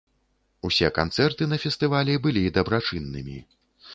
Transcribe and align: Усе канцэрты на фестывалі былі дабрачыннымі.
Усе 0.67 0.87
канцэрты 0.99 1.43
на 1.51 1.59
фестывалі 1.65 2.15
былі 2.25 2.43
дабрачыннымі. 2.57 3.37